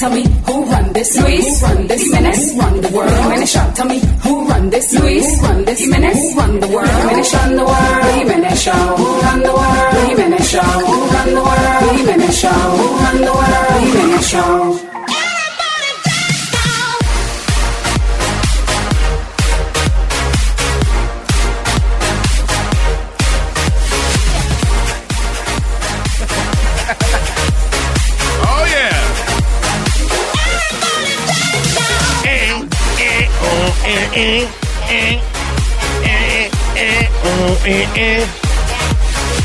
[0.00, 1.14] Tell me who run this?
[1.20, 1.60] Luis.
[1.60, 2.00] Who run this?
[2.00, 2.56] Jimenez.
[2.56, 3.12] Run the world.
[3.12, 3.52] Jimenez.
[3.52, 4.98] Tell me who run this?
[4.98, 5.26] Luis.
[5.28, 5.80] Who run this?
[5.80, 6.36] Jimenez.
[6.36, 6.88] Run the world.
[6.88, 8.04] Jimenez run the world.
[8.16, 8.72] Jimenez Show.
[8.96, 10.08] Who run the world?
[10.08, 10.60] Jimenez Show.
[10.88, 11.96] Who run the world?
[12.00, 12.48] Jimenez Show.
[12.48, 13.80] Who run the world?
[13.84, 14.99] Jimenez Show.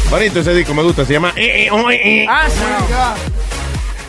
[0.10, 1.06] Bonito ese disco, me gusta.
[1.06, 2.26] Se llama eh, eh, oh, eh, eh.
[2.30, 2.62] Ah, sí.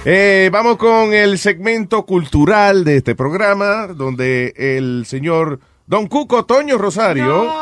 [0.05, 6.79] Eh, vamos con el segmento cultural de este programa, donde el señor Don Cuco Toño
[6.79, 7.53] Rosario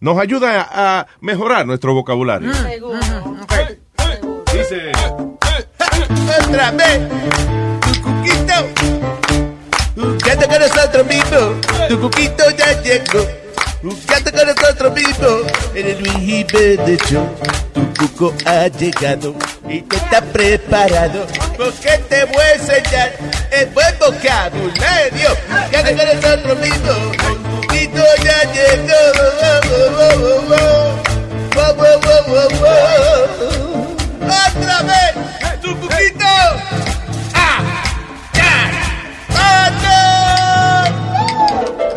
[0.00, 2.50] nos ayuda a mejorar nuestro vocabulario.
[4.52, 4.92] Dice.
[6.48, 7.00] Otra vez,
[10.38, 13.26] jugando con nosotros mismos, tu cuquito ya llegó,
[13.82, 15.42] jugando con nosotros mismos,
[15.74, 17.28] en el Luis Jiménez Show,
[17.72, 19.34] tu cuco ha llegado
[19.68, 23.12] y tú estás preparado, porque te voy a enseñar
[23.50, 25.30] el buen vocabulario,
[25.66, 28.98] jugando con nosotros mismos, tu cuquito ya llegó,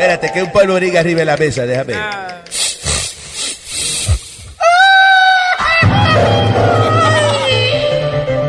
[0.02, 1.94] Espérate, que un polvorín arriba de la mesa, déjame.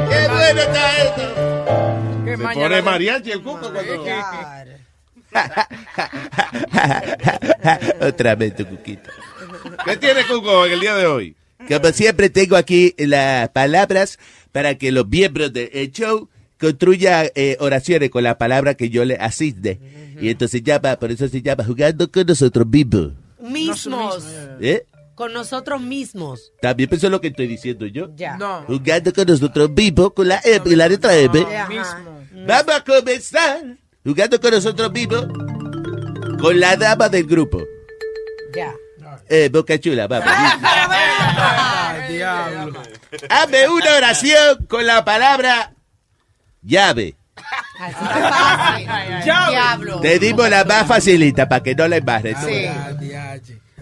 [0.08, 2.24] ¡Qué bueno está esto!
[2.24, 3.82] Qué Se pone mariachi el Cuco cuando...
[8.06, 9.10] Otra vez tu cuquito.
[9.84, 11.36] ¿Qué tiene Cuco en el día de hoy?
[11.68, 14.18] Como siempre tengo aquí las palabras
[14.52, 16.30] para que los miembros del show
[16.62, 19.80] construyan eh, oraciones con la palabra que yo le asiste.
[20.20, 23.14] Y entonces llama, por eso se llama jugando con nosotros mismos.
[23.40, 24.24] Mismos.
[24.60, 24.86] ¿Eh?
[25.16, 26.52] Con nosotros mismos.
[26.60, 28.14] También pensó lo que estoy diciendo yo.
[28.14, 28.36] Ya.
[28.36, 28.62] No.
[28.68, 31.32] Jugando con nosotros mismos con la y la letra M.
[31.68, 32.20] Mismo.
[32.46, 35.26] Vamos a comenzar jugando con nosotros mismos
[36.40, 37.60] con la dama del grupo.
[38.54, 38.72] Ya.
[39.28, 40.32] Eh, Boca Chula, vamos.
[42.08, 42.82] Diablo.
[43.28, 45.74] Hazme una oración con la palabra
[46.62, 47.14] llave.
[47.78, 48.88] Así está fácil.
[49.24, 50.00] Diablo.
[50.00, 52.36] Te dimos la más facilita para que no la embarres.
[52.40, 52.46] tú.
[52.48, 52.64] Sí.
[52.66, 53.36] Ah.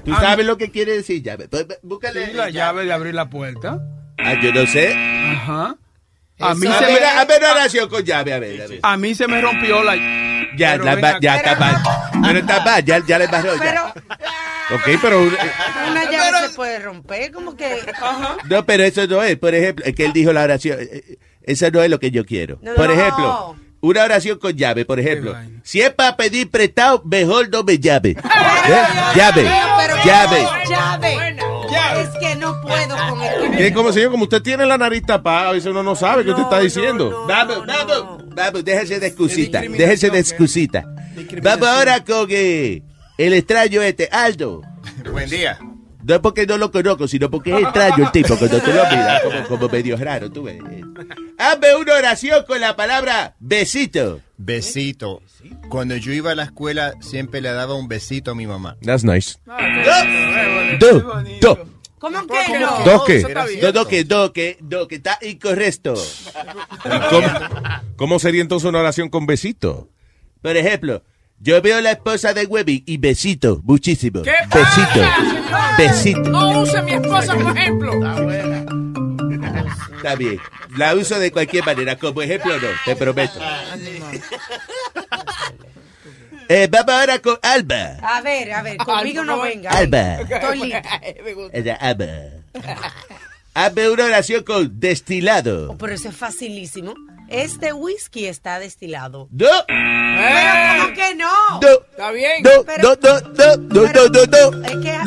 [0.05, 1.49] ¿Tú sabes lo que quiere decir llave?
[1.49, 2.27] Pues, Búscale.
[2.27, 3.79] Sí, la llave de abrir la puerta.
[4.19, 4.95] Ah, yo no sé.
[4.95, 5.77] Ajá.
[6.39, 8.81] A mí, A se ver, me, hazme una oración con llave, a ver, a ver.
[8.83, 9.95] a mí se me rompió la...
[10.57, 11.19] Ya, Pero la ven ba- acá.
[11.21, 11.77] ya está mal.
[12.25, 13.57] Pero está mal, ya, ya le embarró.
[13.63, 13.93] ya.
[14.75, 15.23] Ok, pero...
[15.27, 15.31] eh,
[15.91, 17.77] una llave se puede romper, como que.
[18.49, 19.37] No, pero eso no es.
[19.37, 20.79] Por ejemplo, es que él dijo la oración.
[20.81, 22.59] eh, eh, Eso no es lo que yo quiero.
[22.63, 22.93] No, Por no.
[22.93, 25.35] ejemplo, una oración con llave, por ejemplo.
[25.63, 28.11] Si es para pedir prestado, mejor no me llave.
[28.69, 28.83] ¿Eh?
[29.17, 30.47] Llave, Pero llave.
[30.69, 31.37] llave.
[32.03, 33.57] Es que no puedo con el.
[33.57, 36.31] Que como señor, como usted tiene la nariz tapada, a veces uno no sabe qué
[36.31, 37.25] usted está diciendo.
[37.27, 40.85] Vamos, vamos, vamos, déjese de excusita, déjese de excusita.
[41.43, 42.83] Vamos ahora con eh,
[43.19, 44.63] el extraño este, Aldo.
[45.11, 45.59] Buen día.
[46.11, 48.85] No es porque no lo conozco, sino porque es extraño el tipo cuando tú lo
[48.87, 50.61] miras, como, como medio raro, tú ves.
[51.39, 54.21] Hazme una oración con la palabra besito.
[54.37, 55.23] Besito.
[55.69, 58.77] Cuando yo iba a la escuela, siempre le daba un besito a mi mamá.
[58.85, 59.39] That's nice.
[60.81, 61.67] Do, do,
[62.01, 62.85] ¿Cómo que no?
[62.85, 63.21] ¿Dos qué?
[63.61, 65.95] Do, do, que, do, que, do, que está incorrecto.
[67.11, 67.29] ¿Cómo,
[67.95, 69.89] cómo sería entonces una oración con besito?
[70.43, 71.05] Por ejemplo,
[71.41, 74.23] yo veo la esposa de Webby y besito, muchísimo.
[74.23, 75.75] ¿Qué Besito, pasa?
[75.79, 76.21] besito.
[76.31, 77.93] No use mi esposa como ejemplo.
[79.97, 80.39] Está bien.
[80.77, 81.97] La uso de cualquier manera.
[81.97, 83.39] Como ejemplo, no, te prometo.
[86.49, 87.99] Eh, vamos ahora con Alba.
[88.03, 89.71] A ver, a ver, conmigo no venga.
[89.71, 90.21] Alba.
[90.23, 91.01] Estoy lista.
[91.53, 92.07] Ella, Alba.
[93.55, 95.77] Hazme una oración con destilado.
[95.79, 96.95] Pero eso es facilísimo.
[97.31, 99.29] Este whisky está destilado.
[99.37, 101.61] Pero ¿cómo que no?
[101.91, 102.43] Está bien.
[102.43, 102.65] ¡Duh!
[102.67, 102.99] Pero,
[103.37, 104.99] pero, es que...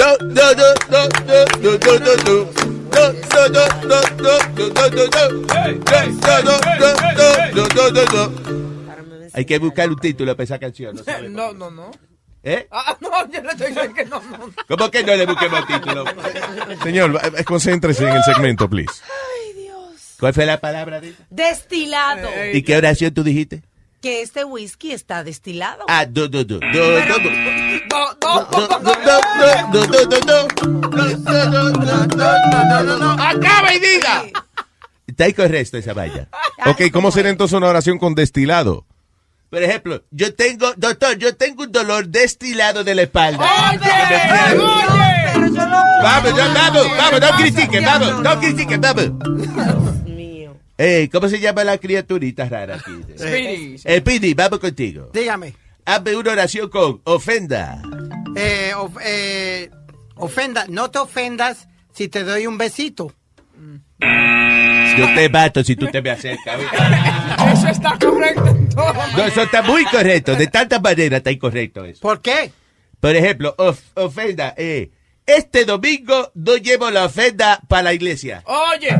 [9.33, 10.95] Hay que buscar un título para esa canción.
[11.29, 11.91] No, no, no.
[12.45, 12.67] ¿Eh?
[12.71, 14.49] Ah, no, yo no estoy diciendo que no, no.
[14.67, 16.05] ¿Cómo que no le busquemos título?
[16.83, 19.01] Señor, concéntrese en el segmento, please.
[20.23, 21.01] ¿Cuál fue la palabra?
[21.01, 22.29] de- Destilado.
[22.53, 23.61] ¿Y qué oración tú dijiste?
[24.01, 25.83] Que este whisky está destilado.
[25.89, 26.89] Ah, no, no, no, no,
[32.15, 33.11] no, no, no.
[33.21, 34.23] Acaba y diga.
[35.05, 36.29] Está incorrecto esa valla.
[36.67, 38.85] Ok, ¿cómo sería entonces una oración con destilado?
[39.49, 43.45] Por ejemplo, yo tengo, doctor, yo tengo un dolor destilado de la espalda.
[43.71, 43.79] ¡Oye!
[44.55, 45.03] ¡Oye!
[45.33, 50.02] Pero yo no Vamos, vamos, vamos, no critiquen, vamos, no critiquen, vamos.
[51.11, 52.91] ¿Cómo se llama la criaturita rara aquí?
[53.17, 53.75] Speedy.
[53.85, 55.09] Eh, Pidi, vamos contigo.
[55.13, 55.53] Dígame.
[55.85, 57.81] Hazme una oración con ofenda.
[58.35, 59.69] Eh, of- eh,
[60.15, 63.13] ofenda, no te ofendas si te doy un besito.
[64.97, 66.59] Yo te mato si tú te me acercas.
[67.53, 68.93] Eso está correcto en todo.
[69.17, 70.35] No, eso está muy correcto.
[70.35, 71.99] De tantas maneras está incorrecto eso.
[72.01, 72.51] ¿Por qué?
[72.99, 74.53] Por ejemplo, of- ofenda.
[74.57, 74.91] Eh,
[75.25, 78.43] este domingo no llevo la ofenda para la iglesia.
[78.45, 78.99] Oye, Eh,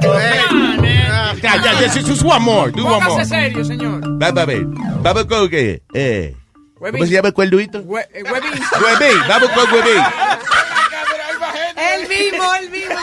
[0.52, 3.26] man, ah, Ya, ya, ya, just one more, do one more.
[3.26, 4.02] serio, señor.
[4.18, 4.64] Vamos a ver.
[4.66, 5.82] Vamos con qué.
[5.94, 6.36] Eh,
[6.78, 7.82] ¿Cómo se llama el cuernuito?
[7.84, 8.52] Hue- eh, Huevín.
[8.52, 9.18] Huevín.
[9.28, 10.04] Vamos con huevín.
[11.78, 12.96] El mismo, el mismo.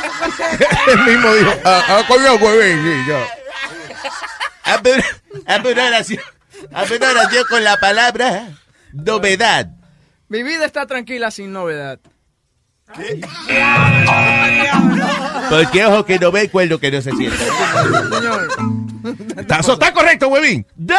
[0.88, 3.26] Él mismo dijo, ah, ah, coño, huevín, sí, ya.
[4.64, 5.04] Hazme una,
[5.46, 6.22] hazme una oración.
[6.72, 8.48] Hazme una oración con la palabra
[8.92, 9.68] novedad.
[10.28, 11.98] Mi vida está tranquila sin novedad.
[15.48, 17.36] Porque ojo que no ve cuerno que no se siente.
[17.36, 18.48] Señor,
[19.36, 20.66] Está, está correcto, huevín.
[20.76, 20.96] No,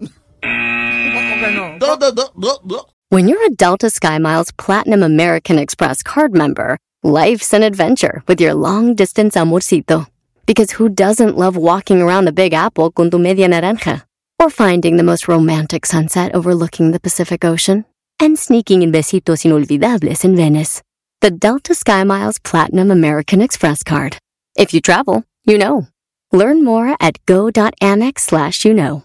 [0.00, 0.10] ¿cómo
[0.40, 1.78] que no?
[1.78, 2.86] no, no, no, no, no.
[3.10, 8.54] When you're a Delta SkyMiles Platinum American Express card member, life's an adventure with your
[8.54, 10.06] long distance amorcito.
[10.46, 14.02] Because who doesn't love walking around the Big Apple con tu media naranja?
[14.42, 17.84] Or finding the most romantic sunset overlooking the Pacific Ocean?
[18.20, 20.82] And sneaking in besitos inolvidables in Venice.
[21.24, 24.18] The Delta SkyMiles Platinum American Express card.
[24.58, 25.88] If you travel, you know.
[26.32, 29.04] Learn more at go.amex slash you know.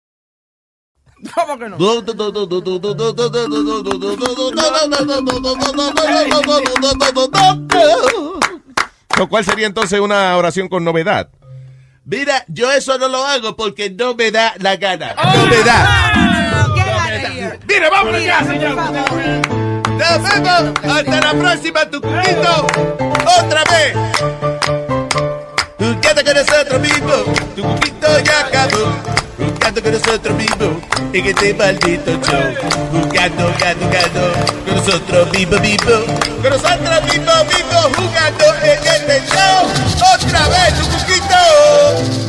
[1.33, 1.77] ¿Cómo que no?
[9.15, 11.29] So, ¿Cuál sería entonces una oración con novedad?
[12.05, 15.13] Mira, yo eso no lo hago porque no me da la gana.
[15.13, 16.11] No me da.
[17.67, 18.75] Mire, vámonos ya, señor.
[18.75, 20.73] Nos vemos.
[20.83, 22.67] Hasta la próxima, tu cuquito.
[23.39, 23.95] Otra vez.
[25.77, 27.23] Jugando con nosotros mismos.
[27.55, 29.20] Tu cuquito ya acabó.
[29.41, 30.69] Jugando con nosotros mismos.
[31.13, 32.53] En este maldito show.
[32.91, 34.33] Jugando, jugando, jugando.
[34.65, 36.03] Con nosotros mismos, mismos.
[36.41, 37.85] Con nosotros mismos, mismos.
[37.97, 39.67] Jugando en este show.
[40.13, 42.20] Otra vez, tu cuquito.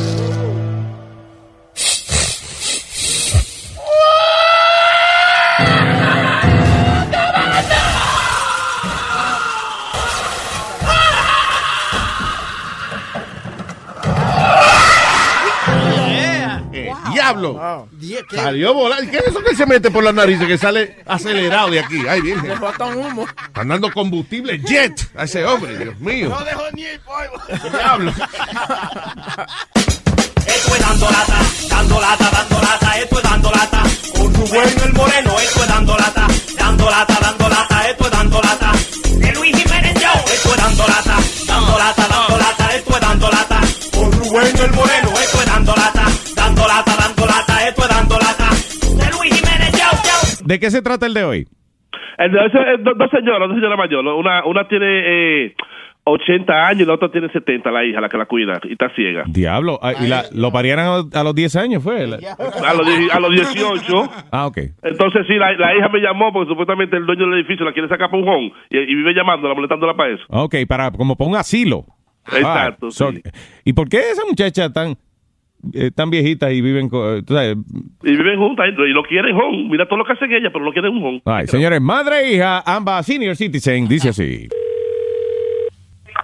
[17.23, 17.53] Diablo.
[17.53, 17.87] Wow.
[17.93, 18.35] die- ¿qué?
[18.37, 19.09] Salió volando.
[19.11, 22.01] ¿Qué es eso que se mete por la nariz que sale acelerado de aquí?
[22.07, 22.49] Ay, virgen.
[22.49, 23.25] Le falta un humo.
[23.47, 26.29] Están dando combustible jet a ese hombre, Dios mío.
[26.29, 27.41] No dejó ni el polvo.
[27.71, 28.11] Diablo.
[30.45, 31.39] Esto es dando lata,
[31.69, 33.83] dando lata, dando lata, esto es dando lata.
[34.15, 36.27] Con Rubén el Moreno, esto es dando lata,
[36.57, 38.71] dando lata, dando lata, esto es dando lata.
[39.17, 43.29] De Luis Jiménez Show, esto es dando lata, dando lata, dando lata, esto es dando
[43.31, 43.59] lata.
[43.93, 45.02] Con Rubén el Moreno,
[50.53, 51.47] ¿De qué se trata el de hoy?
[52.19, 54.13] El de ese- eh, dos, dos señoras, dos señoras mayores.
[54.15, 55.55] Una, una tiene eh,
[56.03, 58.93] 80 años y la otra tiene 70, la hija, la que la cuida, y está
[58.95, 59.23] ciega.
[59.25, 59.79] Diablo.
[59.81, 62.03] Ah, y la- lo parieron a, los- a los 10 años, ¿fue?
[62.03, 64.03] A los, die- a los 18.
[64.31, 64.57] Ah, ok.
[64.83, 67.89] Entonces sí, la, la hija me llamó porque supuestamente el dueño del edificio la quiere
[67.89, 70.23] sacar para un home y, y vive llamándola, molestándola para eso.
[70.29, 71.83] Ok, para como para un asilo.
[72.27, 73.23] Exacto, Ah, so- sí.
[73.65, 74.97] ¿Y por qué esa muchacha tan,
[75.73, 77.23] eh, tan viejita y viven con...
[77.25, 77.57] tú sabes?
[78.03, 79.69] Y viven juntas y, lo quieren home.
[79.69, 81.21] Mira todo lo que hacen ellas, pero no quieren un home.
[81.25, 84.47] Ay, señores, madre e hija, ambas senior citizen, dice así.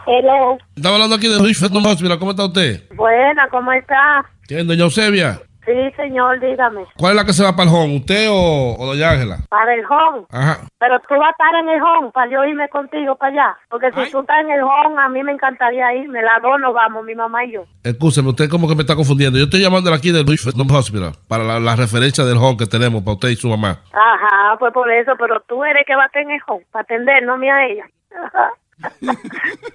[0.06, 0.58] Hello.
[0.76, 2.20] Estaba hablando aquí de Richmond Hospital.
[2.20, 2.84] ¿Cómo está usted?
[2.96, 4.26] Buena, ¿cómo está?
[4.48, 5.40] ¿Quién, doña Eusebia?
[5.70, 6.84] Sí, señor, dígame.
[6.98, 7.98] ¿Cuál es la que se va para el home?
[7.98, 9.38] ¿Usted o, o doña Ángela?
[9.50, 10.26] Para el home.
[10.32, 10.66] Ajá.
[10.80, 13.58] Pero tú vas a estar en el home para yo irme contigo para allá.
[13.70, 16.24] Porque si tú estás en el home, a mí me encantaría irme.
[16.24, 17.66] Las dos nos vamos, mi mamá y yo.
[17.84, 19.38] Escúcheme, usted como que me está confundiendo.
[19.38, 23.04] Yo estoy llamando aquí del Richmond Hospital para la, la referencia del home que tenemos
[23.04, 23.78] para usted y su mamá.
[23.94, 25.12] Ajá, pues por eso.
[25.20, 27.86] Pero tú eres que va a estar en el home para atendernos a ella.
[28.26, 28.50] Ajá.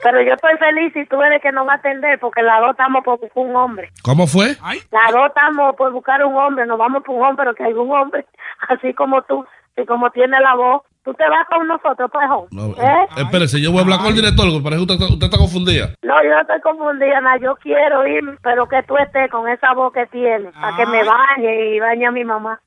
[0.03, 2.71] Pero yo estoy feliz y tú eres que no va a atender porque las dos
[2.71, 3.91] estamos por buscar un hombre.
[4.03, 4.57] ¿Cómo fue?
[4.91, 7.73] Las dos estamos por buscar un hombre, nos vamos por un hombre, pero que hay
[7.73, 8.27] un hombre,
[8.69, 9.45] así como tú,
[9.77, 10.83] y como tiene la voz.
[11.05, 13.07] Tú te vas con nosotros, pues, No, ¿eh?
[13.19, 15.91] Espérese, yo voy a hablar con el director, porque parece que usted, usted está confundida.
[16.03, 17.37] No, yo no estoy confundida, nada.
[17.43, 21.05] Yo quiero ir, pero que tú estés con esa voz que tienes, para que me
[21.05, 22.59] bañe y bañe a mi mamá.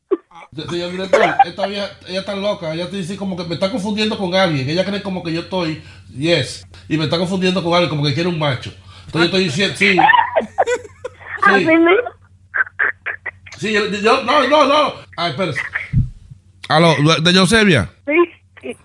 [0.69, 4.15] Señor director, esta vieja, ella está loca, ella te dice como que me está confundiendo
[4.19, 5.81] con alguien, ella cree como que yo estoy,
[6.15, 8.71] yes, y me está confundiendo con alguien, como que quiere un macho.
[9.07, 9.97] Entonces yo estoy diciendo, sí,
[11.43, 11.89] Así mismo.
[13.57, 14.93] sí, yo, yo- no, no, no.
[15.17, 15.61] Ay, espérese.
[16.67, 18.13] Aló, de Josebia, Sí,
[18.61, 18.77] sí.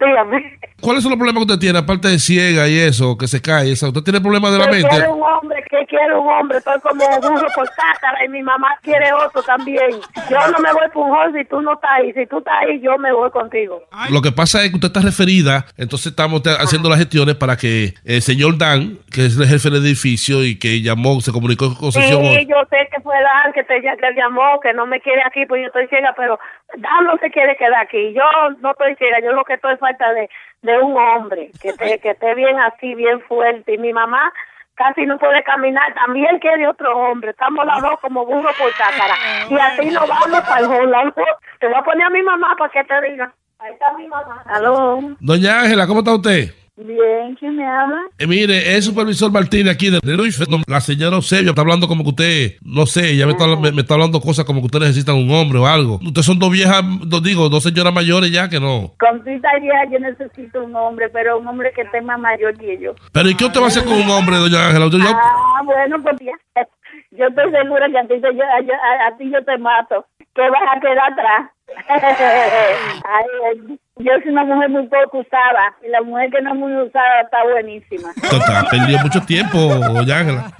[0.00, 0.58] Dígame.
[0.80, 3.72] ¿cuáles son los problemas que usted tiene, aparte de ciega y eso, que se cae?
[3.72, 3.88] Eso?
[3.88, 4.88] ¿Usted tiene problemas de la mente?
[4.88, 6.58] quiere un hombre, que quiere un hombre.
[6.58, 9.90] Estoy como burro por cáscara y mi mamá quiere otro también.
[10.30, 12.12] Yo no me voy por un si tú no estás ahí.
[12.12, 13.82] Si tú estás ahí, yo me voy contigo.
[14.10, 17.56] Lo que pasa es que usted está referida, entonces estamos te- haciendo las gestiones para
[17.56, 21.74] que el señor Dan, que es el jefe del edificio y que llamó, se comunicó
[21.74, 22.46] con Sí, hoy.
[22.46, 25.60] yo sé que fue Dan que te que llamó, que no me quiere aquí, pues
[25.62, 26.38] yo estoy ciega, pero
[26.76, 28.12] Dan no se quiere quedar aquí.
[28.12, 28.22] Yo
[28.60, 30.28] no estoy ciega, yo lo que estoy falta de,
[30.62, 33.74] de un hombre, que, te, que esté bien así, bien fuerte.
[33.74, 34.32] Y mi mamá
[34.78, 37.30] casi no puede caminar, también quiere otro hombre.
[37.30, 39.14] Estamos las dos como burro por cácara.
[39.50, 41.12] Y así nos vamos para el Holland.
[41.58, 43.32] Te voy a poner a mi mamá para que te diga.
[43.58, 44.42] Ahí está mi mamá.
[44.46, 45.00] Aló.
[45.20, 46.54] Doña Ángela, ¿cómo está usted?
[46.80, 48.02] Bien, ¿quién me habla?
[48.18, 50.38] Eh, mire, es supervisor Martínez aquí de Luis.
[50.68, 53.80] La señora Eusebio está hablando como que usted, no sé, ella me está, me, me
[53.82, 55.96] está hablando cosas como que usted necesita un hombre o algo.
[55.96, 58.92] Ustedes son dos viejas, dos, digo, dos señoras mayores ya que no.
[59.00, 59.50] Con tu idea
[59.90, 62.94] yo necesito un hombre, pero un hombre que esté más mayor que yo.
[63.12, 64.86] Pero ¿y qué usted va a hacer con un hombre, doña Ángela?
[64.88, 66.62] Yo- Ah, bueno, pues ya.
[67.10, 70.06] Yo estoy segura que a ti, te- yo, yo- a, a ti yo te mato.
[70.32, 71.50] Que vas a quedar atrás.
[73.04, 75.74] Ay, yo soy una mujer muy poco usada.
[75.82, 78.10] Y la mujer que no es muy usada está buenísima.
[78.10, 80.50] ha perdido mucho tiempo, doña Ángela.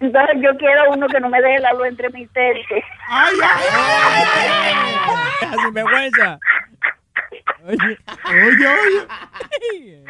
[0.00, 2.84] Entonces yo quiero uno que no me deje la luz entre mis cerques.
[3.08, 3.36] ¡Ay,
[5.62, 6.38] Sin vergüenza.
[7.66, 10.04] Oye, oye, oye.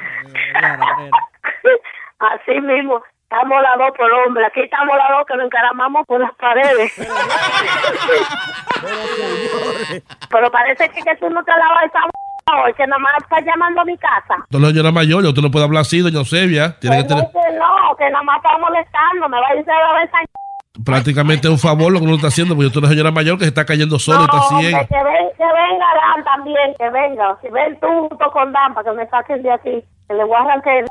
[2.19, 3.03] Así mismo.
[3.31, 4.47] Estamos las dos por hombre.
[4.47, 6.93] Aquí estamos las dos que nos encaramamos por las paredes.
[10.31, 12.01] Pero parece que, tú no te lavas esa
[12.77, 14.35] que nada más estás llamando a mi casa.
[14.51, 16.79] Es una señora mayor, ya usted no puede hablar así, doña Eusebia.
[16.81, 19.29] Tiene que Pero tener que no, que nada más está molestando.
[19.29, 20.19] Me va a decir a esa
[20.85, 23.45] prácticamente un favor lo que uno está haciendo, porque usted es una señora mayor que
[23.45, 24.87] se está cayendo sola está No, ciega.
[24.87, 27.37] que, ven- que venga Dan también, que venga.
[27.43, 30.37] Si ven tú junto con Dan para que me saquen de aquí, que le voy
[30.37, 30.87] a arrancar el...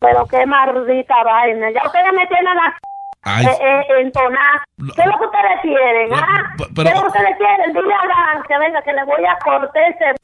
[0.00, 1.70] Pero qué maldita vaina.
[1.72, 2.78] Ya ustedes me tienen a...
[3.24, 3.46] Ay.
[3.46, 4.60] Eh, eh, entonar.
[4.76, 6.12] ¿Qué es lo que ustedes quieren?
[6.14, 6.54] ah?
[6.74, 7.72] pero- ¿Qué es lo que ustedes quieren?
[7.72, 10.14] Dile a Dan que venga, que le voy a cortar ese...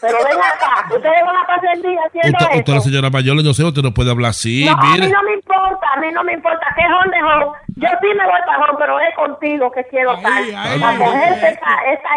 [0.00, 2.74] Pero ven acá, ustedes van a pasar el día haciendo Usted, usted es eso.
[2.74, 5.08] la señora mayor, yo sé, usted no puede hablar así, no, a mí mire.
[5.08, 6.66] no me importa, a mí no me importa.
[6.76, 7.46] ¿Qué home de home?
[7.76, 10.32] Yo sí me voy para home, pero es contigo que quiero estar.
[10.80, 12.08] Para cogerte esa, esa...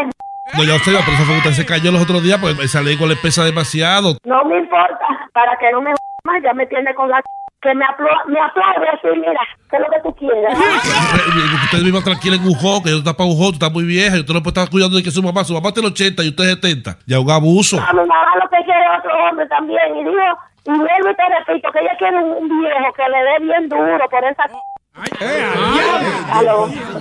[0.57, 2.81] No, yo sé, por eso fue que usted se cayó los otros días, porque esa
[2.81, 4.17] lengua le pesa demasiado.
[4.25, 5.91] No me importa, para que no me
[6.25, 7.21] más, ya me tiene con la...
[7.61, 10.57] Que me, apla me aplaude así, mira, ¿qué es lo que tú quieres?
[11.65, 14.15] Usted vive tranquila en un juego, que yo está para un juego, está muy vieja,
[14.15, 16.29] y usted no puede estar cuidando de que su mamá, su mamá tiene 80 y
[16.29, 16.97] usted 70.
[17.05, 17.77] Ya un abuso.
[17.77, 19.97] A mi mamá lo que quiere es otro hombre también.
[19.97, 23.39] Y digo, y vuelvo y te repito, que ella quiere un viejo que le dé
[23.41, 24.43] bien duro por esa...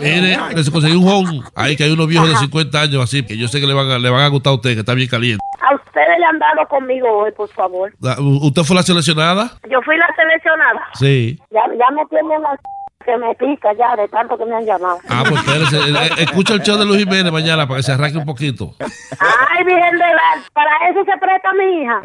[0.00, 3.24] Mire, que se consiguió un home, ahí que hay unos viejos de 50 años así,
[3.24, 4.94] que yo sé que le van a, le van a gustar a usted, que está
[4.94, 5.44] bien caliente.
[5.60, 7.92] A ustedes le han dado conmigo hoy, por favor.
[8.04, 9.50] Ah, ¿Usted fue la seleccionada?
[9.70, 10.80] Yo fui la seleccionada.
[10.94, 11.38] Sí.
[11.50, 12.58] Ya, ya me tienen la...
[13.04, 14.98] que me pica ya de tanto que me han llamado.
[15.08, 17.92] Ah, pues espérese, eh, eh, escucha el show de Luis Jiménez mañana para que se
[17.92, 18.74] arranque un poquito.
[18.80, 20.42] Ay, Virgen de la...
[20.52, 22.00] Para eso se presta mi hija.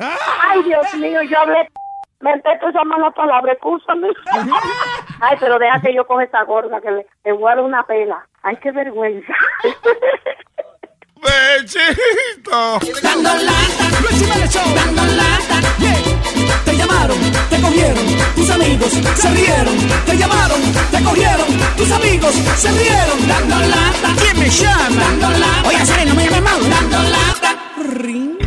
[0.50, 1.70] Ay, Dios mío, yo hablé...
[2.22, 4.08] Me tú esa mala palabra, escúchame.
[5.25, 7.86] Ay, pero deja que yo coge esa gorda que le, le voy a dar una
[7.88, 8.27] pela.
[8.42, 9.34] Ay, qué vergüenza.
[11.24, 12.80] ¡Bechito!
[13.01, 14.75] Dando lata, Luis Jiménez Show.
[14.75, 15.96] Dando lata, yeah.
[16.65, 17.18] Te llamaron,
[17.50, 19.77] te cogieron, tus amigos se rieron.
[20.06, 20.62] Te llamaron,
[20.92, 23.25] te cogieron, tus amigos se rieron.
[23.25, 24.89] Dando lata, ¿quién me llama?
[24.89, 25.70] Dando lata.
[25.70, 26.70] Oye, Sari, no me llames mal.
[26.70, 27.56] Dando lata.
[27.96, 28.38] Ring.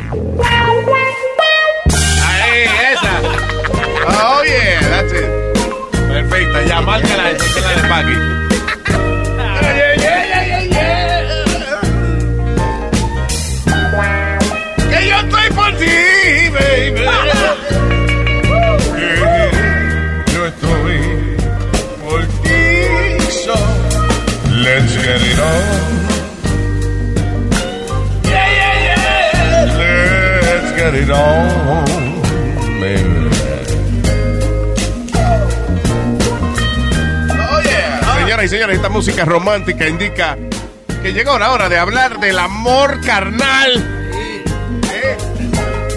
[2.28, 3.12] Ahí, esa.
[4.09, 4.75] Oh, yeah,
[6.56, 8.16] Perfecta, ya, márcala esa, que es la de Paqui.
[14.90, 15.96] Que yo estoy por ti,
[16.52, 17.04] baby.
[18.94, 19.08] Que
[20.32, 21.36] Yo estoy
[22.04, 22.60] por ti,
[23.44, 23.56] so
[24.62, 25.52] let's get it on.
[28.25, 29.76] Yeah, yeah, yeah.
[30.42, 31.84] Let's get it on,
[32.80, 33.46] baby.
[38.56, 40.38] Señores, esta música romántica indica
[41.02, 43.70] que llegó la hora de hablar del amor carnal.
[44.94, 45.16] ¿Eh?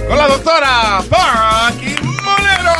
[0.05, 2.73] Con la doctora Paqui Molero.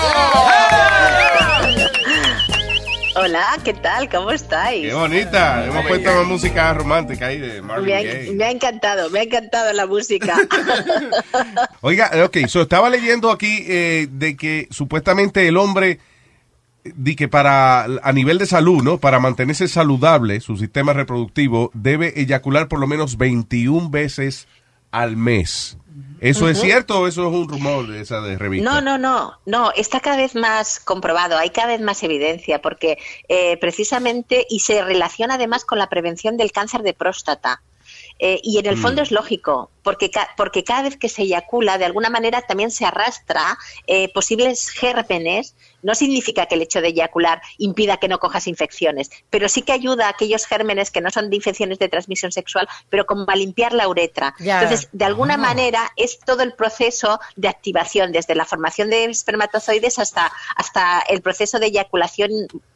[3.16, 4.10] Hola, ¿qué tal?
[4.10, 4.86] ¿Cómo estáis?
[4.86, 5.66] Qué bonita.
[5.66, 8.32] Hemos puesto una música romántica ahí de Marvin Me ha, Gaye.
[8.34, 10.36] me ha encantado, me ha encantado la música.
[11.80, 16.00] Oiga, ok, so estaba leyendo aquí eh, de que supuestamente el hombre,
[16.96, 18.98] di que para, a nivel de salud, ¿no?
[19.00, 24.48] Para mantenerse saludable, su sistema reproductivo debe eyacular por lo menos 21 veces
[24.92, 25.78] al mes.
[26.22, 28.70] ¿Eso es cierto o eso es un rumor de esa de revista?
[28.70, 32.98] No, no, no, no, está cada vez más comprobado, hay cada vez más evidencia, porque
[33.30, 37.62] eh, precisamente, y se relaciona además con la prevención del cáncer de próstata.
[38.22, 38.82] Eh, y en el Mm.
[38.82, 42.70] fondo es lógico, porque, ca- porque cada vez que se eyacula, de alguna manera también
[42.70, 45.56] se arrastra eh, posibles gérmenes.
[45.82, 49.72] No significa que el hecho de eyacular impida que no cojas infecciones, pero sí que
[49.72, 53.36] ayuda a aquellos gérmenes que no son de infecciones de transmisión sexual, pero como a
[53.36, 54.34] limpiar la uretra.
[54.40, 54.62] Ya.
[54.62, 55.38] Entonces, de alguna Ah.
[55.38, 61.22] manera es todo el proceso de activación, desde la formación de espermatozoides hasta, hasta el
[61.22, 62.32] proceso de eyaculación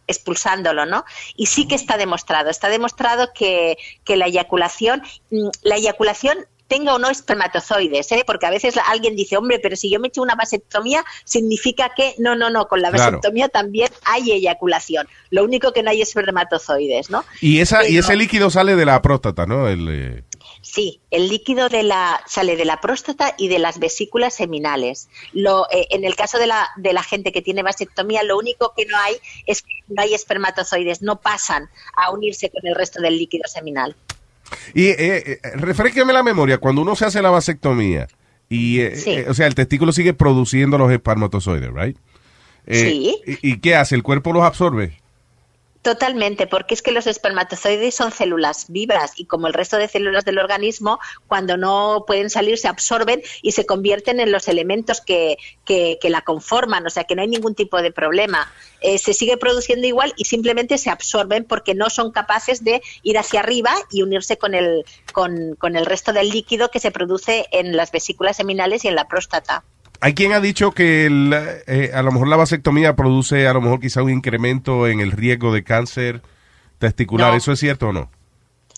[0.08, 1.06] expulsándolo, ¿no?
[1.36, 6.96] Y sí que está demostrado, está demostrado que, que la eyaculación, mm, la eyaculación tenga
[6.96, 8.24] o no espermatozoides, ¿eh?
[8.26, 12.16] porque a veces alguien dice, hombre, pero si yo me echo una vasectomía, significa que
[12.18, 13.12] no, no, no, con la Claro.
[13.18, 17.24] vasectomía también hay eyaculación, lo único que no hay espermatozoides, ¿no?
[17.42, 19.68] Y, esa, y ese líquido sale de la próstata, ¿no?
[19.68, 20.24] El, eh,
[20.62, 25.10] Sí, el líquido de la, sale de la próstata y de las vesículas seminales.
[25.34, 28.74] Lo, eh, en el caso de la, de la gente que tiene vasectomía, lo único
[28.76, 29.16] que no hay
[29.46, 33.96] es que no hay espermatozoides, no pasan a unirse con el resto del líquido seminal.
[34.74, 38.08] Y eh, eh, refresqueme la memoria, cuando uno se hace la vasectomía,
[38.50, 39.10] y, eh, Sí.
[39.12, 41.98] eh, o sea, el testículo sigue produciendo los espermatozoides, ¿right?
[42.66, 43.16] Eh, Sí.
[43.42, 43.96] ¿y, y qué hace?
[43.96, 45.00] ¿El cuerpo los absorbe?
[45.84, 50.24] Totalmente, porque es que los espermatozoides son células vivas y como el resto de células
[50.24, 55.38] del organismo, cuando no pueden salir se absorben y se convierten en los elementos que,
[55.66, 58.50] que- la conforman, o sea que no hay ningún tipo de problema.
[58.80, 63.18] Eh, se sigue produciendo igual y simplemente se absorben porque no son capaces de ir
[63.18, 67.48] hacia arriba y unirse con el, con, con el resto del líquido que se produce
[67.52, 69.66] en las vesículas seminales y en la próstata.
[70.04, 71.34] Hay quien ha dicho que el,
[71.66, 75.12] eh, a lo mejor la vasectomía produce a lo mejor quizá un incremento en el
[75.12, 76.22] riesgo de cáncer
[76.78, 77.32] testicular.
[77.32, 77.38] No.
[77.38, 78.12] ¿Eso es cierto o no?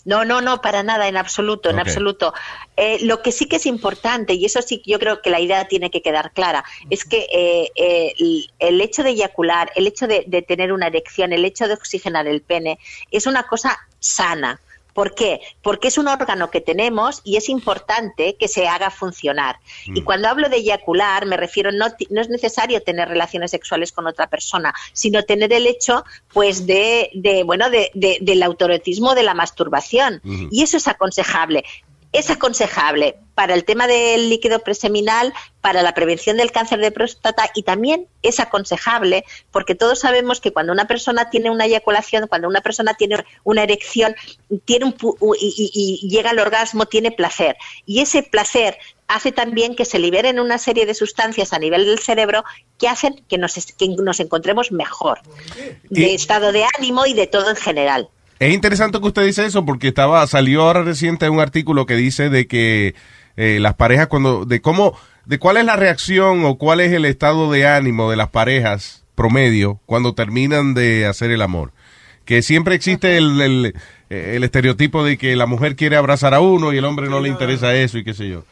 [0.05, 2.31] No, no, no, para nada, en absoluto, en absoluto.
[2.77, 5.67] Eh, lo que sí que es importante, y eso sí yo creo que la idea
[5.67, 10.05] tiene que quedar clara, es que eh, eh, el, el hecho de eyacular, el hecho
[10.05, 12.77] de, de tener una erección, el hecho de oxigenar el pene,
[13.09, 14.59] es una cosa sana.
[14.95, 15.41] ¿Por qué?
[15.61, 19.59] Porque es un órgano que tenemos y es importante que se haga funcionar.
[19.87, 24.07] Y cuando hablo de eyacular, me refiero, no, no es necesario tener relaciones sexuales con
[24.07, 29.23] otra persona, sino tener el hecho, pues, de, de bueno, de, de- del autorotismo de
[29.23, 30.21] la masturbación.
[30.49, 31.65] Y eso es aconsejable.
[32.17, 37.49] Es aconsejable para el tema del líquido preseminal, para la prevención del cáncer de próstata
[37.53, 42.47] y también es aconsejable porque todos sabemos que cuando una persona tiene una eyaculación, cuando
[42.47, 44.15] una persona tiene una erección,
[44.63, 44.95] tiene un
[45.39, 47.57] y, y- y llega al orgasmo, tiene placer.
[47.85, 51.99] Y ese placer hace también que se liberen una serie de sustancias a nivel del
[51.99, 52.43] cerebro
[52.79, 55.19] que hacen que nos, que nos encontremos mejor,
[55.89, 58.09] de estado de ánimo y de todo en general.
[58.39, 62.29] Es interesante que usted dice eso porque estaba salió ahora reciente un artículo que dice
[62.29, 62.95] de que
[63.37, 67.05] eh, las parejas cuando de cómo de cuál es la reacción o cuál es el
[67.05, 71.71] estado de ánimo de las parejas promedio cuando terminan de hacer el amor.
[72.25, 73.75] Que siempre existe el, el,
[74.09, 77.29] el estereotipo de que la mujer quiere abrazar a uno y el hombre no le
[77.29, 78.43] interesa eso y qué sé yo.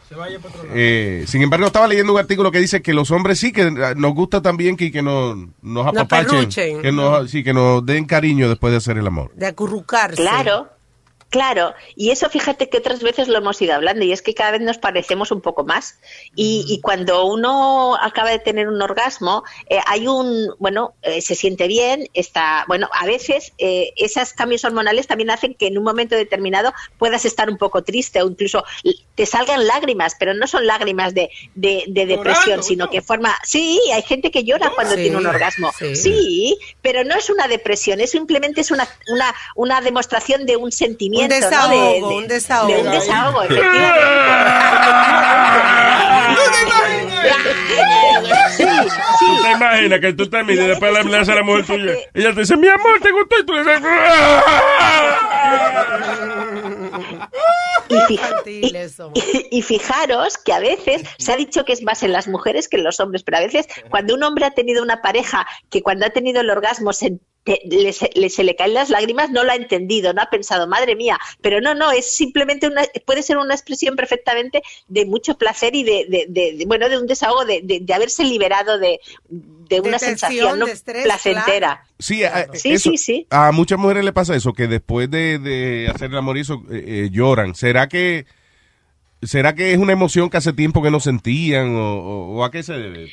[0.74, 3.94] Eh, sin embargo, estaba leyendo un artículo que dice que los hombres sí que eh,
[3.96, 6.82] nos gusta también que, que nos, nos apapachen, perruchen.
[6.82, 9.32] que nos, sí, que nos den cariño después de hacer el amor.
[9.36, 10.16] De acurrucarse.
[10.16, 10.70] Claro,
[11.34, 11.74] claro.
[11.96, 14.62] Y eso fíjate que otras veces lo hemos ido hablando y es que cada vez
[14.62, 15.98] nos parecemos un poco más.
[16.36, 21.34] Y, y cuando uno acaba de tener un orgasmo, eh, hay un, bueno, eh, se
[21.34, 25.84] siente bien, está, bueno, a veces eh, esos cambios hormonales también hacen que en un
[25.84, 28.64] momento determinado puedas estar un poco triste o incluso
[29.16, 33.82] te salgan lágrimas, pero no son lágrimas de, de, de depresión, sino que forma, sí,
[33.92, 35.72] hay gente que llora cuando Sí, tiene un orgasmo.
[35.80, 35.96] sí.
[35.96, 40.72] sí, pero no es una depresión, es simplemente es una, una, una demostración de un
[40.72, 41.23] sentimiento.
[41.28, 41.36] ¿No?
[41.36, 42.74] De- desahogo, de- un desahogo.
[42.74, 43.42] De un desahogo,
[49.20, 51.94] ¿Tú te imaginas que tú te mides y después le haces a la mujer tuya?
[52.14, 53.40] Ella te dice, mi amor, ¿te gustó?
[53.40, 53.82] Y tú le dices,
[57.90, 58.78] Y, fija- y-
[59.16, 62.68] y- y fijaros que a veces se ha dicho que es más en las mujeres
[62.70, 65.82] que en los hombres, pero a veces cuando un hombre ha tenido una pareja que
[65.82, 69.30] cuando ha tenido el orgasmo se, te- le, se, le- se le caen las lágrimas,
[69.30, 72.84] no lo ha entendido, no ha pensado, madre mía, pero no, no, es simplemente una,
[73.06, 76.98] puede ser una expresión perfectamente de mucho placer y de, de- de- de- bueno, de
[76.98, 80.66] un desahogo, de, de- de haberse liberado de, de una tensión, sensación ¿no?
[80.66, 81.84] de estrés, placentera.
[82.00, 83.28] Sí, a, Sí, eso- sí, sí.
[83.30, 86.64] a muchas mujeres le pasa eso, que después de, de hacer el amor y eso,
[86.72, 87.56] eh, eh, lloran.
[87.56, 88.26] ¿Será que
[89.22, 92.52] será que es una emoción que hace tiempo que no sentían o, o- o a
[92.52, 93.10] qué se debe?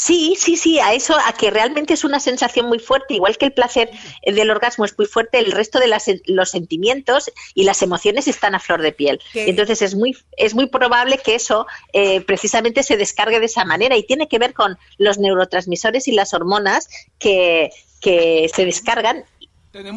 [0.00, 3.46] Sí, sí, sí, a eso, a que realmente es una sensación muy fuerte, igual que
[3.46, 3.90] el placer
[4.22, 8.28] eh, del orgasmo es muy fuerte, el resto de las, los sentimientos y las emociones
[8.28, 9.20] están a flor de piel.
[9.32, 9.50] ¿Qué?
[9.50, 13.96] Entonces es muy, es muy probable que eso eh, precisamente se descargue de esa manera
[13.96, 19.24] y tiene que ver con los neurotransmisores y las hormonas que, que se descargan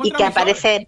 [0.03, 0.87] y que aparecen.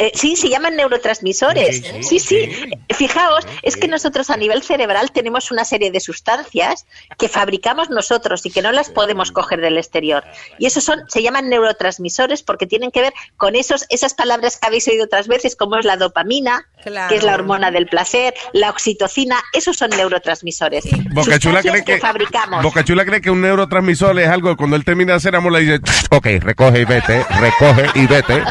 [0.00, 1.82] Eh, sí, se llaman neurotransmisores.
[2.00, 2.48] Sí, sí.
[2.88, 6.86] Fijaos, es que nosotros a nivel cerebral tenemos una serie de sustancias
[7.18, 10.24] que fabricamos nosotros y que no las podemos coger del exterior.
[10.58, 14.68] Y esos son, se llaman neurotransmisores porque tienen que ver con esos, esas palabras que
[14.68, 16.66] habéis oído otras veces, como es la dopamina,
[17.10, 20.84] que es la hormona del placer, la oxitocina, esos son neurotransmisores.
[21.12, 22.62] Bocachula cree que, fabricamos.
[22.62, 25.60] Bocachula cree que un neurotransmisor es algo que cuando él termina de hacer amor le
[25.60, 28.42] dice, ok, recoge y vete, recoge y vete.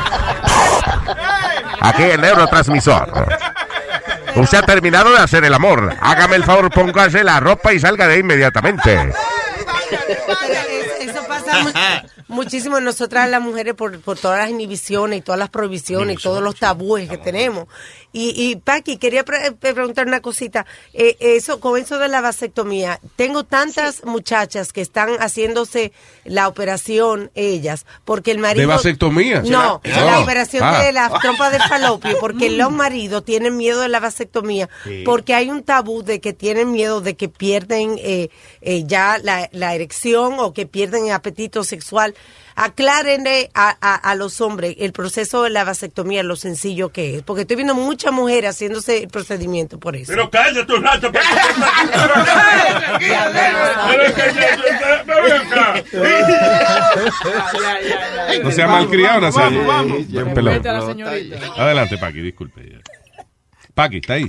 [1.81, 3.27] Aquí el neurotransmisor.
[4.35, 5.93] Usted ha terminado de hacer el amor.
[6.01, 9.11] Hágame el favor, póngase la ropa y salga de ahí inmediatamente.
[10.99, 11.69] Eso pasa mu-
[12.29, 16.41] muchísimo nosotras las mujeres por, por todas las inhibiciones y todas las prohibiciones y todos
[16.41, 17.67] los tabúes que tenemos.
[18.13, 20.65] Y, y Paqui, quería pre- pre- preguntar una cosita.
[20.93, 25.91] Eh, eso, con eso de la vasectomía, tengo tantas muchachas que están haciéndose
[26.23, 28.61] la operación, ellas, porque el marido...
[28.67, 29.41] ¿De vasectomía?
[29.41, 30.81] No, la operación Ah.
[30.83, 35.03] de la trompa del falopio, porque los maridos tienen miedo de la vasectomía, Sí.
[35.05, 38.29] porque hay un tabú de que tienen miedo de que pierden eh,
[38.61, 42.15] eh, ya la, la erección o que pierden el apetito sexual.
[42.55, 47.23] Aclárenle a, a, a los hombres el proceso de la vasectomía, lo sencillo que es,
[47.23, 50.11] porque estoy viendo muchas mujeres haciéndose el procedimiento por eso.
[50.11, 51.09] Pero cállate un rato.
[58.43, 59.71] No sea malcriado, Nazario.
[59.71, 61.37] A la señorita.
[61.57, 62.79] Adelante, Paqui, disculpe.
[63.73, 64.27] Paqui, ¿está ahí?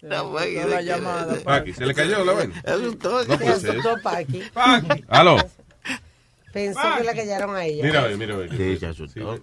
[0.00, 1.36] La llamada.
[1.42, 2.62] Paqui, ¿se le cayó la vaina?
[2.66, 3.70] No puede ser.
[3.70, 4.42] asustó Paqui.
[5.08, 5.36] Aló.
[6.52, 7.84] Pensó que la callaron a ella.
[7.84, 8.50] Mira, a ver, mira, a ver.
[8.50, 8.78] Sí,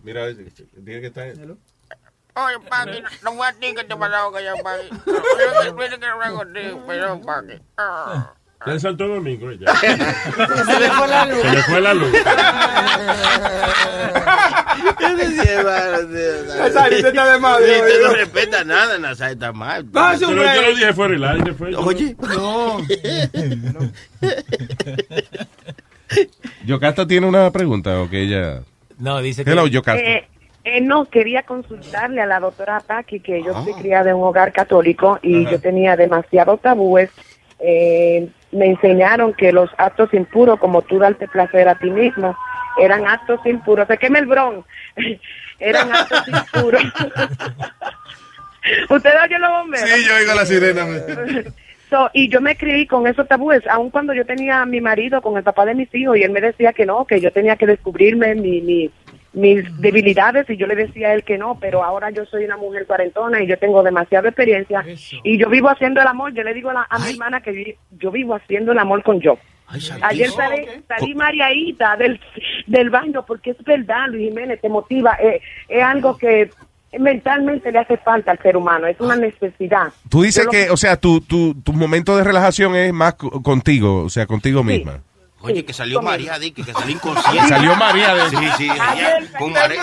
[0.03, 0.37] mira, a ver,
[0.83, 1.27] tiene que estar.
[1.27, 4.89] Oye, Paqui, no fue a ti que te pasaba callado, Paqui.
[5.77, 7.61] Mira que no contigo, pero Paqui.
[8.65, 9.75] Ya en Santo Domingo ya.
[9.78, 11.41] Se le fue la luz.
[11.41, 12.12] Se le fue la luz.
[16.58, 18.17] Nazario, está de madre, Sí, Usted no oye.
[18.17, 19.86] respeta nada, Nazario, está mal.
[19.91, 21.54] Pero yo lo dije fuera del aire.
[21.54, 22.15] Fue Oye.
[22.36, 22.78] No.
[26.65, 28.62] Yocasta tiene una pregunta o que ella.
[28.97, 30.01] No, dice Hello, Yocasta.
[30.01, 30.28] Eh,
[30.63, 33.62] eh, no, quería consultarle a la doctora Paqui que yo Ah.
[33.63, 35.51] fui criada en un hogar católico y Ajá.
[35.51, 37.10] yo tenía demasiados tabúes.
[37.60, 42.35] Eh, me enseñaron que los actos impuros, como tú darte placer a ti mismo,
[42.79, 43.87] eran actos impuros.
[43.87, 44.63] Se quema el bron.
[45.59, 46.83] eran actos impuros.
[48.89, 49.89] ¿Usted oye los bomberos?
[49.89, 50.85] Sí, yo oigo la sirena.
[51.87, 55.21] So, y yo me crié con esos tabúes, aun cuando yo tenía a mi marido
[55.21, 57.57] con el papá de mis hijos y él me decía que no, que yo tenía
[57.57, 58.89] que descubrirme mi, mi-
[59.35, 62.57] mis debilidades y yo le decía a él que no, pero ahora yo soy una
[62.57, 64.83] mujer cuarentona y yo tengo demasiada experiencia
[65.23, 67.51] y yo vivo haciendo el amor, yo le digo a, la- a mi hermana que
[67.51, 69.37] vi- yo vivo haciendo el amor con yo.
[70.01, 72.19] Ayer salí, salí mariadita del,
[72.67, 76.49] del baño porque es verdad, Luis Jiménez, te motiva, eh, es algo que
[76.99, 79.87] mentalmente le hace falta al ser humano, es una necesidad.
[80.09, 83.15] Tú dices Yo lo- que, o sea, tu, tu, tu momento de relajación es más
[83.15, 85.01] co- contigo, o sea, contigo misma.
[85.45, 87.47] Oye, que salió María Dick, que salió inconsciente.
[87.47, 88.69] Salió María de- Sí, sí,
[89.38, 89.81] con María.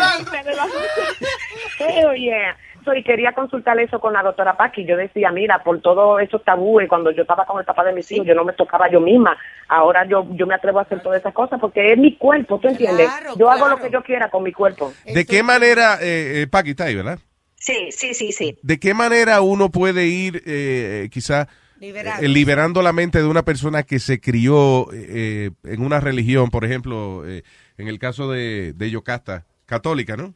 [2.84, 4.84] So, y quería consultar eso con la doctora Paqui.
[4.84, 8.10] Yo decía, mira, por todos esos tabúes, cuando yo estaba con el papá de mis
[8.10, 9.36] hijos, yo no me tocaba yo misma.
[9.68, 12.66] Ahora yo yo me atrevo a hacer todas esas cosas porque es mi cuerpo, ¿tú
[12.68, 13.08] entiendes?
[13.38, 14.92] yo hago lo que yo quiera con mi cuerpo.
[15.04, 17.18] ¿De qué manera, eh, eh, Paqui está ahí, verdad?
[17.54, 18.58] Sí, sí, sí, sí.
[18.62, 21.46] ¿De qué manera uno puede ir, eh, quizá,
[21.82, 22.24] Liberando.
[22.24, 26.64] eh, liberando la mente de una persona que se crió eh, en una religión, por
[26.64, 27.42] ejemplo, eh,
[27.76, 30.32] en el caso de, de Yocasta, católica, ¿no?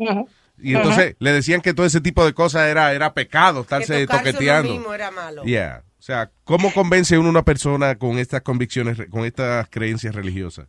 [0.61, 4.17] Y entonces le decían que todo ese tipo de cosas era, era pecado, estarse uno
[4.17, 4.73] toqueteando.
[4.73, 5.45] mismo era malo.
[5.45, 5.85] Yeah.
[5.99, 10.67] O sea, ¿cómo convence uno a una persona con estas convicciones, con estas creencias religiosas?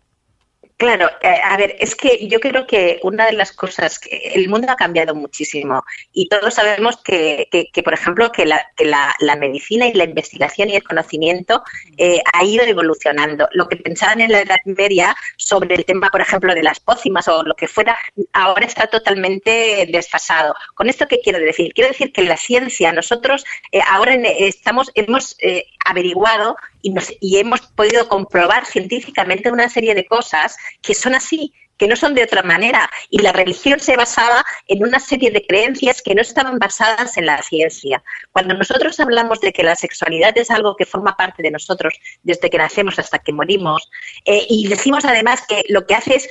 [0.79, 4.47] Claro, eh, a ver, es que yo creo que una de las cosas, que el
[4.47, 8.85] mundo ha cambiado muchísimo y todos sabemos que, que- que, por ejemplo, que, la, que
[8.85, 11.63] la- la medicina y la investigación y el conocimiento
[11.97, 13.49] eh, ha ido evolucionando.
[13.53, 17.27] Lo que pensaban en la Edad Media sobre el tema, por ejemplo, de las pócimas
[17.27, 17.97] o lo que fuera,
[18.33, 20.53] ahora está totalmente desfasado.
[20.75, 21.73] ¿Con esto qué quiero decir?
[21.73, 27.37] Quiero decir que la ciencia, nosotros eh, ahora estamos, hemos eh, averiguado y, nos- y
[27.37, 32.23] hemos podido comprobar científicamente una serie de cosas que son así que no son de
[32.23, 32.89] otra manera.
[33.11, 37.27] Y la religión se basaba en una serie de creencias que no estaban basadas en
[37.27, 38.03] la ciencia.
[38.31, 42.49] Cuando nosotros hablamos de que la sexualidad es algo que forma parte de nosotros desde
[42.49, 43.91] que nacemos hasta que morimos,
[44.25, 46.27] eh, y decimos además que lo que hace es,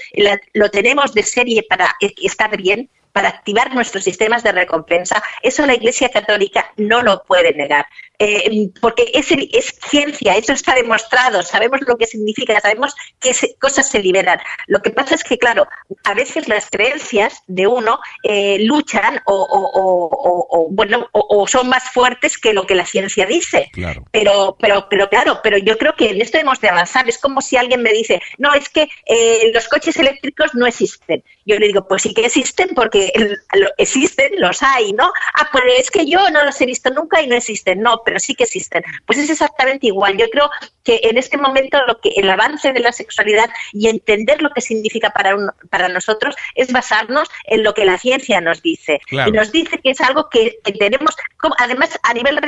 [0.52, 5.64] lo tenemos de serie para eh, estar bien, para activar nuestros sistemas de recompensa, eso
[5.64, 7.86] la Iglesia Católica no lo puede negar.
[8.18, 13.88] Eh, porque es, es ciencia, eso está demostrado, sabemos lo que significa, sabemos qué cosas
[13.90, 14.38] se liberan.
[14.66, 15.66] Lo que pasa es que, claro,
[16.04, 21.46] a veces las creencias de uno eh, luchan o, o- o- o- o, bueno, o,
[21.46, 23.70] son más fuertes que lo que la ciencia dice.
[23.72, 24.04] Claro.
[24.10, 27.08] Pero, pero, pero claro, pero yo creo que en esto hemos de avanzar.
[27.08, 31.22] Es como si alguien me dice, no, es que eh, los coches eléctricos no existen.
[31.44, 33.12] Yo le digo, pues sí que existen porque
[33.78, 35.12] existen, los hay, ¿no?
[35.34, 37.80] Ah, pero es que yo no los he visto nunca y no existen.
[37.80, 38.84] No, pero sí que existen.
[39.04, 40.16] Pues es exactamente igual.
[40.16, 40.48] Yo creo
[40.84, 44.60] que en este momento lo que el avance de la sexualidad y entender lo que
[44.60, 49.00] significa para, un- para nosotros es basarnos en lo que la ciencia nos dice.
[49.06, 49.28] Claro.
[49.28, 52.38] Y nos dice que es algo que, tenemos, como- además a nivel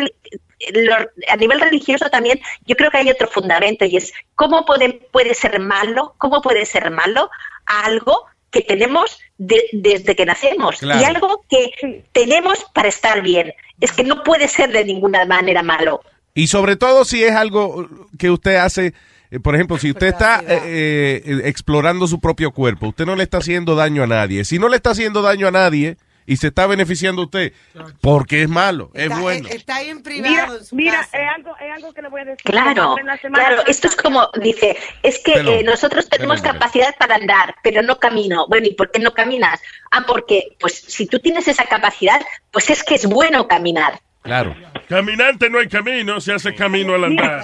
[1.29, 5.35] a nivel religioso también yo creo que hay otro fundamento y es cómo puede, puede
[5.35, 7.31] ser malo, cómo puede ser malo
[7.66, 11.01] algo que tenemos de- desde que nacemos Claro.
[11.01, 13.53] y algo que tenemos para estar bien.
[13.81, 16.01] Es que no puede ser de ninguna manera malo.
[16.35, 18.95] Y sobre todo si es algo que usted hace,
[19.31, 23.25] eh, por ejemplo, si usted está eh, eh, explorando su propio cuerpo, usted no le
[23.25, 24.45] está haciendo daño a nadie.
[24.45, 25.97] Si no le está haciendo daño a nadie
[26.29, 27.55] y se está beneficiando usted,
[28.03, 29.49] porque es malo, es bueno.
[29.49, 30.59] Está ahí en Mira, privado.
[30.59, 31.17] en su mira, casa.
[31.17, 32.45] es algo, es algo que le voy a decir.
[32.45, 32.97] Claro,
[33.33, 36.61] claro, esto es como, dice, es que Pero, eh, nosotros tenemos pero, pero.
[36.61, 38.47] capacidad para andar, pero no camino.
[38.47, 39.59] Bueno, ¿y por qué no caminas?
[39.91, 43.99] Ah, porque, pues, si tú tienes esa capacidad, pues es que es bueno caminar.
[44.21, 44.55] Claro.
[44.88, 47.42] Caminante no hay camino, se hace camino al andar.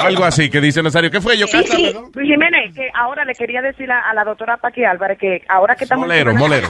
[0.00, 1.10] Algo así que dice Nazario.
[1.10, 1.46] ¿Qué fue yo?
[1.46, 1.94] Sí, sí.
[2.14, 5.76] Luis Jiménez, que ahora le quería decir a, a la doctora Paqui Álvarez que ahora
[5.76, 6.06] que estamos...
[6.06, 6.68] Molero, molero.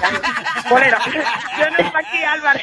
[0.68, 0.96] Molero.
[1.06, 2.62] Yo no, Paqui Álvarez,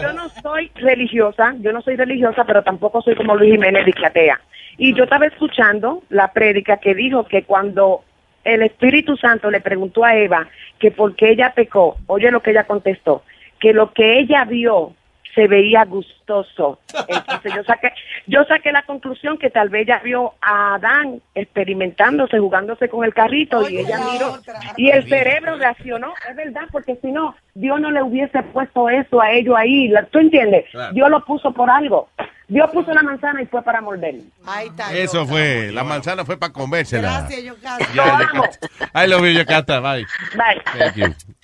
[0.00, 4.40] yo no soy religiosa, yo no soy religiosa, pero tampoco soy como Luis Jiménez dichatea.
[4.78, 8.02] Y yo estaba escuchando la prédica que dijo que cuando
[8.44, 12.50] el Espíritu Santo le preguntó a Eva que por qué ella pecó, oye lo que
[12.50, 13.24] ella contestó,
[13.60, 14.94] que lo que ella vio
[15.34, 16.78] se veía gustoso.
[17.08, 17.92] Entonces yo saqué,
[18.26, 23.12] yo saqué la conclusión que tal vez ella vio a Adán experimentándose, jugándose con el
[23.14, 24.38] carrito y ella miró
[24.76, 26.14] y el cerebro reaccionó.
[26.28, 29.88] Es verdad, porque si no, Dios no le hubiese puesto eso a ellos ahí.
[29.88, 30.64] La- ¿Tú entiendes?
[30.70, 30.92] Claro.
[30.92, 32.08] Dios lo puso por algo.
[32.46, 34.16] Dios puso la manzana y fue para morder.
[34.46, 34.92] Ahí está.
[34.94, 37.20] Eso fue, la manzana fue para comérsela.
[37.20, 37.86] Gracias, Yocasta.
[37.94, 38.68] Yocasta.
[39.04, 39.80] I love you, Yocasta.
[39.80, 40.04] Bye.
[40.36, 40.62] Bye.
[40.78, 41.34] Thank you.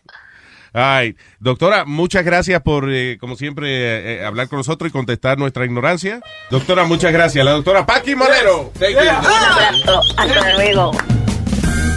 [0.72, 5.38] Ay, doctora, muchas gracias por, eh, como siempre, eh, eh, hablar con nosotros y contestar
[5.38, 6.20] nuestra ignorancia.
[6.50, 7.44] Doctora, muchas gracias.
[7.44, 8.72] La doctora Paqui Molero.
[8.78, 9.00] Thank you.
[9.00, 10.00] Un abrazo.
[10.16, 10.92] Hasta luego.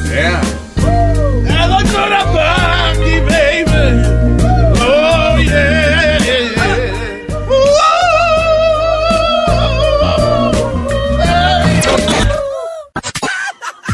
[0.10, 0.42] Yeah.
[1.44, 4.04] La doctora Paqui, baby.
[4.82, 5.94] Oh, yeah.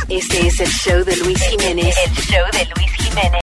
[0.09, 1.95] Este es el show de Luis Jiménez.
[2.03, 3.48] El show de Luis Jiménez.